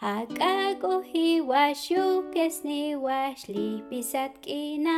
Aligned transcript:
Hakaku 0.00 1.04
hiwash 1.12 1.92
yukes 1.92 2.64
niwash 2.64 3.44
lipisat 3.52 4.32
kina. 4.40 4.96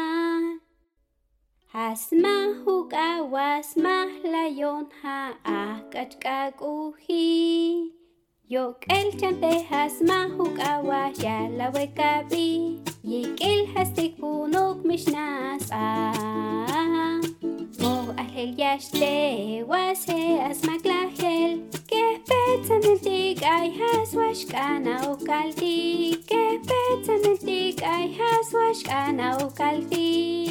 Hasma 1.75 2.63
huka 2.63 3.23
wasma 3.27 4.07
layon 4.23 4.87
ha 5.03 5.35
akatkakuhi. 5.43 7.27
Yok 8.47 8.87
el 8.89 9.11
chante 9.19 9.67
hasma 9.67 10.31
huka 10.39 10.79
washa 10.87 11.51
lawekabi. 11.59 12.79
Yikil 13.03 13.75
hastik 13.75 14.15
punuk 14.23 14.87
mishnas 14.87 15.67
ah. 15.75 17.19
Mo 17.83 18.15
ahel 18.15 18.55
yashte 18.55 19.67
washe 19.67 20.39
asma 20.39 20.79
klash. 20.79 21.12
نتيك 22.71 23.43
اي 23.43 23.73
هاس 23.81 24.15
واش 24.15 24.47
انا 24.55 25.11
وكالتي 25.11 26.11
كيف 26.29 27.11
نتيك 27.27 27.83
اي 27.83 28.15
هاس 28.15 28.55
واش 28.55 28.87
انا 28.91 29.45
وكالتي 29.45 30.43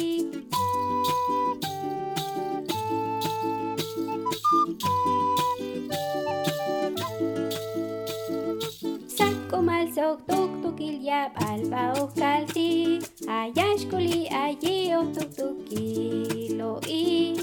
سكو 9.08 9.60
مال 9.60 9.94
سوق 9.94 10.18
توك 10.28 10.50
توك 10.62 10.80
الياب 10.80 11.30
البا 11.54 12.02
وكالتي 12.02 12.98
عياش 13.28 13.84
كلي 13.90 14.28
ايي 14.44 15.12
توك 15.12 15.32
توكي 15.38 16.48
لو 16.58 16.80
اي 16.88 17.34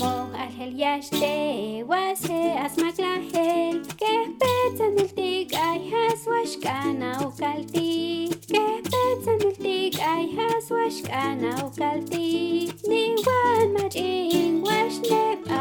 מועל 0.00 0.72
יש 0.76 1.08
תאווס 1.08 2.30
האסמק 2.30 2.98
להל 2.98 3.82
כפצע 3.88 4.84
נלתיק 4.96 5.54
אי 5.54 5.92
הסווש 6.12 6.56
כאנה 6.62 7.12
וקלתי 7.28 8.28
כפצע 8.42 9.30
נלתיק 9.44 9.94
אי 9.98 10.36
הסווש 10.58 11.02
כאנה 11.02 11.66
וקלתי 11.66 12.68
ניוון 12.88 13.74
מדעין 13.74 14.62
ושנב 14.62 15.52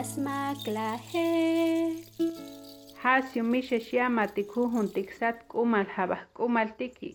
אסמק 0.00 0.68
להל 0.68 0.98
hasio 3.02 3.42
mishe 3.42 3.78
xiamati 3.86 4.42
kuhun 4.52 4.88
tiksat 4.94 5.36
kumal 5.50 5.86
habah 5.96 6.22
kumal 6.36 6.68
tiki. 6.78 7.10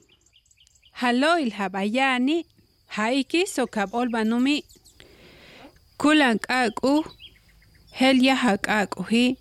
Haloil 1.02 1.52
habayani, 1.60 2.38
haiki 2.96 3.42
sokab 3.56 3.90
olbanumi. 4.00 4.58
Kulan 6.04 6.36
kaku. 6.40 7.06
Helya 7.96 8.36
hakaku 8.36 9.04
hi. 9.04 9.38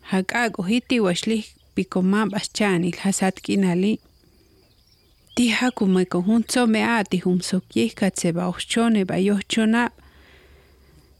Hakaku 0.00 0.62
hi 0.62 0.80
tiwashli 0.80 1.44
bikoma 1.76 2.26
baschani 2.28 2.88
il 2.92 2.98
hasat 3.00 3.40
kinali. 3.40 4.00
Tiha 5.34 5.70
kume 5.70 6.04
kohunzo 6.04 6.66
me 6.68 6.84
ati 6.84 7.18
hum 7.24 7.40
sokye 7.40 7.88
katseba 7.88 8.48
ochone 8.52 9.04
ba 9.08 9.16
yochona. 9.16 9.90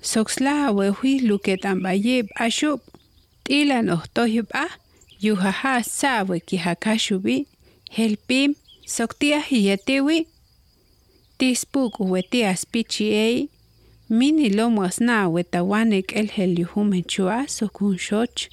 Soksla 0.02 0.70
we 0.76 0.88
hui 0.88 1.20
luketan 1.20 1.80
ba 1.80 1.92
yeb 1.96 2.28
ashub. 2.36 2.80
Tilan 3.44 3.88
ohtoyba. 3.88 4.68
Yuhaha 5.20 5.80
sawe 5.82 6.40
ki 6.40 6.56
hakashubi. 6.56 7.46
Helpim. 7.90 8.54
Soktia 8.86 9.40
hiyetewi. 9.40 10.26
Tispuk 11.38 12.00
uweti 12.00 12.44
aspichi 12.44 13.04
ei. 13.04 13.48
Mini 14.10 14.50
lomo 14.50 14.82
asna 14.82 15.28
wetawanek 15.28 16.12
el 16.16 16.28
heliuhumen 16.28 17.04
chua 17.04 17.48
sokun 17.48 17.98
shoch. 17.98 18.48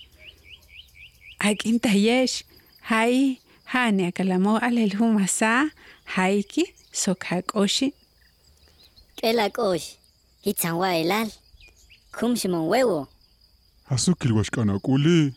Akinta 1.39 1.89
yesh. 1.89 2.43
Hai. 2.81 3.39
Hani 3.65 4.05
akalamo 4.05 4.57
al 4.57 4.77
helhumasa. 4.77 5.71
Haiki 6.05 6.63
sokhak 6.93 7.55
oshi. 7.55 7.93
K'elak'ox 9.17 9.81
hitsanwa 10.45 10.95
elal 10.95 11.29
khumximon 12.11 12.65
huevo 12.67 13.07
Hasukil 13.89 14.31
washkanakuli. 14.33 15.33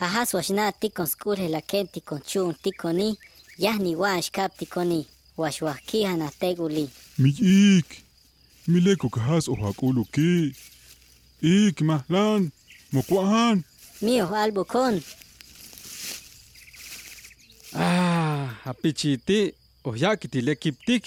jajas 0.00 0.34
waxna 0.34 0.72
tikon 0.72 1.06
skul 1.06 1.38
la 1.50 1.60
ken 1.60 1.86
tikon 1.88 2.20
chun 2.26 2.54
tikoni 2.62 3.16
yahni 3.58 3.96
wa 3.96 4.20
xkap 4.22 4.56
tikoni 4.58 5.06
waxwajki 5.36 6.04
hanateguli 6.04 6.90
Mi 7.18 7.28
ik. 7.78 8.04
Mileko 8.68 9.08
kahas 9.08 9.48
ojakulu 9.48 10.04
ki. 10.04 10.54
Ik 11.40 11.80
mahlan, 11.80 12.52
mokuahan. 12.92 13.64
Mío 14.00 14.26
albucón. 14.34 15.02
Ah, 17.74 18.48
apichiti, 18.64 19.54
oyakitilekiptik. 19.84 21.04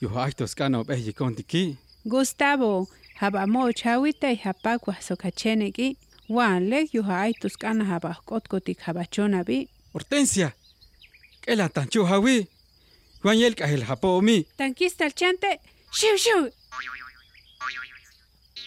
Yohachtos 0.00 0.54
cano 0.54 0.84
ejicontiki. 0.88 1.76
Gustavo, 2.04 2.88
habamo 3.20 3.72
chawita 3.72 4.30
y 4.30 4.36
hapakwa 4.36 4.96
socacheneki. 5.00 5.96
Wan 6.28 6.68
lek 6.70 6.94
yohaitus 6.94 7.56
cana 7.56 7.84
habakotkotik 7.84 8.78
habachonabi. 8.80 9.68
Hortensia, 9.92 10.54
que 11.40 11.56
la 11.56 11.68
tanchu 11.68 12.04
hawi. 12.04 12.46
Juan 13.22 13.38
yelka 13.38 13.66
el 13.66 13.82
hapo 13.82 14.22
mi. 14.22 14.46
Tanquista 14.56 15.04
el 15.04 15.14
chante. 15.14 15.60
¡Shiu, 15.92 16.16
shiu! 16.16 16.61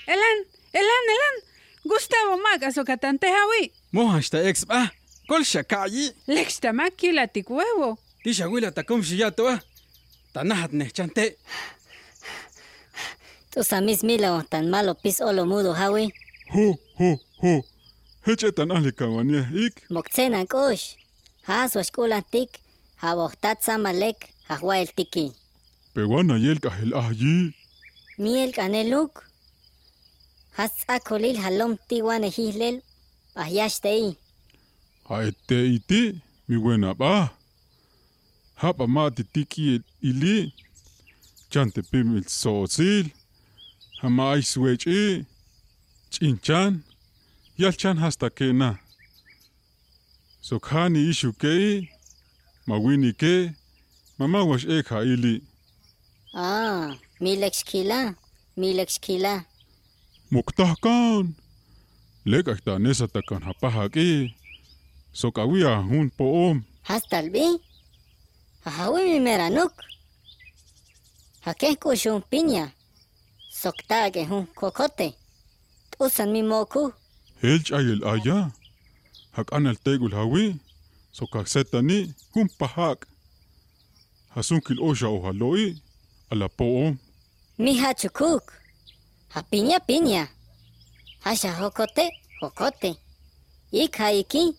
Elan, 0.07 0.38
Elan, 0.73 1.06
Elan, 1.16 1.35
Gustavo 1.83 2.38
Maga, 2.38 2.72
socatante 2.72 3.28
Jawi. 3.28 3.72
Mojasta 3.91 4.41
ex, 4.50 4.66
ah, 4.69 4.89
colcha 5.28 5.63
calle. 5.63 6.13
Lextamaki 6.28 7.11
la 7.11 7.28
ticuevo. 7.28 7.97
Tisha 8.23 8.47
huila 8.47 8.72
tacom 8.72 9.03
shiyatoa. 9.03 9.53
Ah. 9.53 9.59
Tanahat 10.34 10.72
nechante. 10.72 11.38
Tú 13.51 13.63
samis 13.63 14.03
milo, 14.03 14.44
tan 14.50 14.69
malo 14.69 14.95
pis 14.95 15.22
olo 15.22 15.45
mudo, 15.45 15.73
Jawi. 15.73 16.11
Hu, 16.53 16.79
hu, 17.00 17.19
hu. 17.41 17.66
Heche 18.28 18.51
tan 18.51 18.72
alicawania 18.72 19.47
ik. 19.53 19.85
Moxena 19.89 20.45
kosh. 20.45 20.95
Has 21.44 21.75
waskulan 21.75 22.23
tik. 22.31 22.50
Habohtat 22.95 23.63
samalek. 23.63 24.29
Hahuael 24.50 24.88
tiki. 24.95 25.31
Pewana 25.94 26.38
yelka 26.38 26.72
el 26.81 26.94
ayi. 26.94 27.53
Miel 28.17 28.51
kaneluk 28.57 29.13
jas 30.57 30.71
tz'akolil 30.79 31.37
jalom 31.43 31.73
tiwan 31.87 32.23
ejihlel 32.29 32.77
ahyaxtei 33.41 34.17
Haete 35.09 35.57
iti. 35.75 36.21
Mi 36.47 36.57
buena 36.57 36.93
ba. 36.93 37.29
Hapa 38.55 38.87
mati 38.87 39.23
tiki 39.23 39.81
ili. 40.01 40.53
Chante 41.49 41.81
pim 41.81 42.17
il 42.17 42.27
sosil. 42.27 43.05
Hama 44.01 44.35
iswechi. 44.37 45.25
Chinchan. 46.09 46.83
Yalchan 47.57 47.97
hasta 47.97 48.29
kena. 48.29 48.79
Sokhani 50.41 51.09
ishu 51.09 51.33
kei. 51.33 51.89
Mawini 52.67 53.13
ke. 53.13 53.53
Mama 54.17 54.43
wash 54.43 54.65
eka 54.65 55.03
ili. 55.03 55.41
ah 56.33 56.97
ميلكش 57.21 57.63
كيلا 57.63 58.15
ميلكش 58.57 58.97
كيلا 58.97 59.43
مكته 60.31 60.75
كان 60.75 61.33
ليك 62.25 62.49
اكتا 62.49 62.77
نيسا 62.77 63.05
تكن 63.05 63.43
هبها 63.43 63.87
كي 63.87 64.35
سو 65.13 65.31
كاويا 65.31 65.75
هون 65.75 66.11
بوم 66.19 66.63
هستال 66.85 67.29
بي 67.29 67.59
هاوي 68.65 69.19
ميرا 69.19 69.49
نوك 69.49 69.71
هكيه 71.43 71.73
كوشون 71.73 72.21
بينيا 72.31 72.69
سوكتاك 73.51 74.17
هون 74.17 74.45
كوكوتي 74.55 75.13
توسن 75.99 76.33
مي 76.33 76.41
موكو 76.43 76.91
هلش 77.43 77.73
اي 77.73 77.79
الايا 77.79 78.51
هك 79.33 79.53
أنا 79.53 79.71
التيغو 79.71 80.07
الهاوي 80.07 80.55
سو 81.13 81.25
كاكسيتاني 81.25 82.13
هون 82.37 82.49
بحاك 82.59 83.07
هسون 84.31 84.59
كيل 84.59 84.78
اوشا 84.78 85.07
أو 85.07 85.28
هالوي 85.28 85.78
على 86.31 86.49
بوم 86.59 86.97
Mi 87.57 87.78
hachucuc. 87.78 88.52
A 89.34 89.41
piña 89.43 89.79
piña. 89.79 90.29
Asha 91.23 91.53
jocote, 91.59 92.11
jocote. 92.41 92.96
Ika 93.72 94.11
iki. 94.11 94.53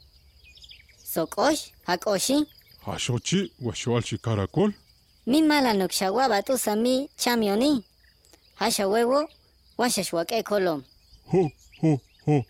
Socosh, 1.04 1.72
hacoshi. 1.87 2.46
Ashochi, 2.87 3.52
washualchi 3.60 4.19
caracol. 4.19 4.72
Mi 5.26 5.43
mala 5.43 5.72
noxaguaba 5.72 6.43
tu 6.43 6.58
sami 6.58 7.08
chamioni. 7.16 7.84
Asha 8.58 8.84
huevo, 8.84 9.28
washashwake 9.78 10.43
colom. 10.43 10.82
Ho, 11.26 11.50
ho, 11.81 12.00
ho. 12.26 12.44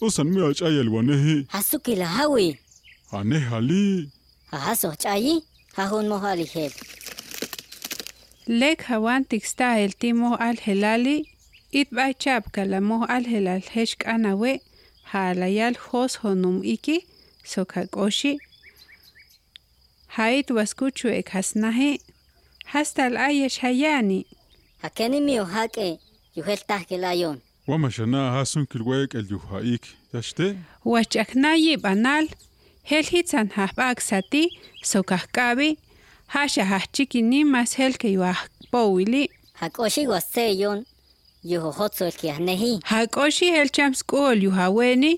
Tosan 0.00 0.28
mi 0.28 0.40
achayel 0.42 0.88
wanehi. 0.88 1.46
Hasuki 1.48 1.96
la 1.96 2.06
hawi. 2.06 2.58
Anehali. 3.12 4.10
Ahaso 4.52 4.94
chayi, 4.96 5.42
hahun. 5.76 6.06
لك 8.48 8.90
هوان 8.90 9.28
تكستاهل 9.28 9.92
تيمو 9.92 10.34
الهلالي 10.34 11.24
إتبع 11.74 12.12
شابكا 12.18 12.60
لمو 12.60 13.04
الهلال 13.04 13.62
هشك 13.76 14.06
أنا 14.06 14.34
وي 14.34 14.60
حاليال 15.04 15.76
خوص 15.76 16.26
هنوم 16.26 16.62
إيكي 16.62 17.06
سوكاكوشي 17.44 18.36
هايت 20.14 20.50
واسكوتشو 20.50 21.08
إك 21.08 21.36
هسناهي 21.36 21.98
هستا 22.66 23.06
الأيش 23.06 23.64
هياني 23.64 24.26
هكاني 24.82 25.20
ميو 25.20 25.42
هاك 25.42 25.78
إيه 25.78 25.98
يهل 26.36 26.58
تحكي 26.58 26.96
الأيون 26.96 27.40
وما 27.68 27.90
شنا 27.90 28.18
هاسون 28.18 28.64
كل 28.64 28.82
ويك 28.82 29.16
اليوهايك 29.16 29.86
تشتي 30.12 30.56
واشأكنا 30.84 31.54
يبقى 31.54 31.94
نال 31.94 32.28
هل 32.84 33.04
هيتسان 33.12 33.48
هحباك 33.54 34.00
ساتي 34.00 34.48
سوكاكابي 34.82 35.78
haxahachiki 36.26 37.22
nimas 37.22 37.76
helke 37.78 38.08
yuahpowili 38.16 39.30
hak'oxi 39.60 40.06
waseyon 40.12 40.84
yujojotzolkiajneji 41.44 42.80
hak'oxi 42.84 43.46
helchamsk'ol 43.56 44.42
yuhaweni 44.42 45.12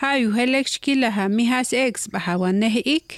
ha 0.00 0.16
yuhelek 0.16 0.66
xkilaja 0.72 1.28
mijas 1.28 1.72
eksb'ajawaneji'ik 1.72 3.08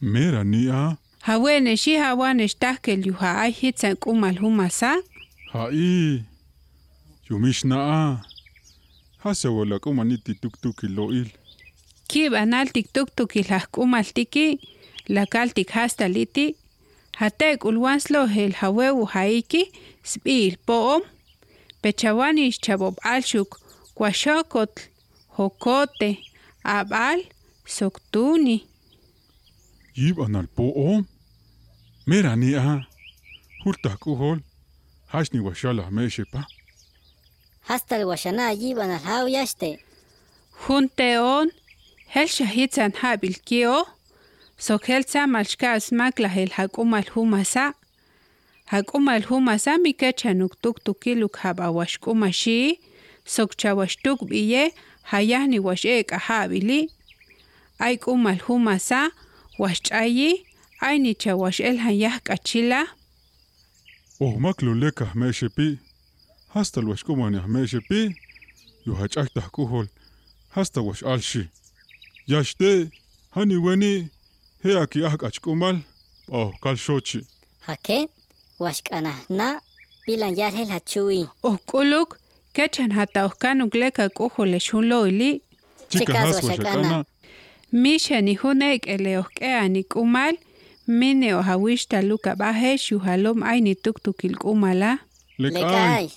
mera 0.00 0.44
ni'a 0.44 0.96
hawene 1.28 1.76
xi 1.76 1.92
hawanextajkel 2.02 3.00
yuja'ay 3.06 3.52
jitza 3.60 3.94
k'umal 4.02 4.36
jumasa 4.42 4.90
ha'i 5.52 6.22
yumixna'a 7.30 8.00
jasewolak'umaniti 9.24 10.34
tuktukilo'il 10.42 11.28
kib'anal 12.10 12.68
tiktuktukil 12.74 13.46
jajk'umaltiki 13.52 14.46
lakaltik 15.08 15.70
jastaliti 15.76 16.56
liti, 17.12 17.18
hatek 17.18 17.64
ulwanslo 17.64 18.26
hel 18.26 18.52
hawewu 18.52 19.04
haiki, 19.04 19.72
sbil 20.02 20.56
poom, 20.66 21.02
pechawani 21.82 22.52
chabob 22.52 22.98
alshuk, 23.02 23.60
kwashokotl, 23.94 24.82
hokote, 25.36 26.18
abal, 26.64 27.24
soktuni. 27.66 28.66
يبقى 29.96 30.26
أنا 30.26 30.40
البوم 30.40 31.06
ميرا 32.06 32.34
نيا 32.34 32.86
هولتا 33.66 33.94
كوهول 33.94 34.40
هاشني 35.10 35.40
وشالا 35.40 35.90
ماشي 35.90 36.22
با 36.32 36.44
Hasta 37.68 37.96
el 37.96 38.04
washana 38.04 38.52
yiban 38.52 38.90
al 38.90 38.98
hau 39.04 39.26
yashte. 39.28 39.78
Junteon, 40.66 41.50
hel 42.06 42.26
shahitzan 42.28 42.92
habil 42.92 43.34
kio, 43.44 43.84
sok 43.84 43.99
hel 44.86 45.04
samalshka 45.04 45.80
smakla 45.80 46.28
hel 46.28 46.50
hakumal 46.50 47.04
humasa, 47.14 47.74
hakumal 48.66 49.22
humasa 49.22 49.78
mikechanuk 49.78 50.60
tuktukiluk 50.62 51.36
habawashkumashi, 51.36 52.78
sok 53.24 53.56
chawashtuk 53.56 54.24
biye, 54.28 54.74
hayahni 55.02 55.58
washek 55.58 56.12
ahabili, 56.12 56.90
ay 57.78 57.96
kumal 57.96 58.38
humasa, 58.38 59.10
washchayi, 59.58 60.44
ay 60.80 60.98
ni 60.98 61.14
chawash 61.14 61.60
el 61.60 61.78
hayah 61.78 62.20
kachila, 62.20 62.86
أوه 64.22 64.38
ماكلو 64.38 64.74
ليكا 64.74 65.12
ماشي 65.14 65.48
بي 65.48 65.78
هاستا 66.52 66.80
الوش 66.80 67.02
كوماني 67.02 67.40
ماشي 67.40 67.78
بي 67.90 68.14
يو 68.86 68.94
هاج 68.94 69.18
أكتا 69.18 69.40
He 74.62 74.76
aquí 74.78 75.04
acachcumal, 75.04 75.82
o 76.28 76.52
calchochi. 76.62 77.26
¿A 77.66 77.76
qué? 77.76 78.08
Huascana, 78.58 79.14
na, 79.28 79.60
pilan 80.04 80.34
ya 80.34 80.50
la 80.50 80.80
chui. 80.80 81.26
O 81.42 81.56
coluk, 81.64 82.18
quechan 82.52 82.92
hata 82.92 83.24
oscano 83.24 83.68
gleca 83.68 84.10
cojo 84.10 84.44
le 84.44 84.58
chulo 84.60 85.06
y 85.06 85.12
li. 85.12 85.42
Chicas, 85.88 86.42
huascana. 86.42 87.04
Misha 87.72 88.20
ni 88.20 88.36
hunek 88.36 88.86
el 88.86 89.06
eosquea 89.06 89.68
ni 89.68 89.84
kumal, 89.84 90.38
mine 90.86 91.34
o 91.34 91.42
hawista 91.42 92.02
luca 92.02 92.34
baje, 92.34 92.76
ay 93.44 93.60
ni 93.60 93.74
tuktukil 93.74 94.36
kumala. 94.36 94.98
Lekai. 95.38 96.12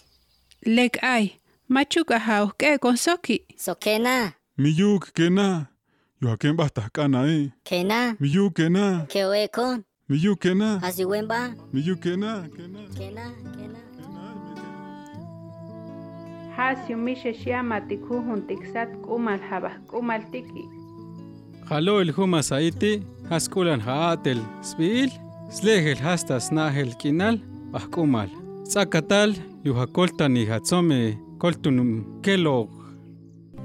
Lekai. 0.65 1.39
Machuca 1.69 2.19
hawke 2.19 2.77
con 2.79 2.97
soki. 2.97 3.45
Sokena. 3.57 4.33
Miyuk 4.57 5.13
kena. 5.13 5.72
Joaquín 6.23 6.55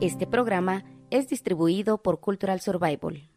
Este 0.00 0.26
programa 0.26 0.82
es 1.10 1.28
distribuido 1.28 1.98
por 1.98 2.20
Cultural 2.20 2.60
Survival. 2.60 3.28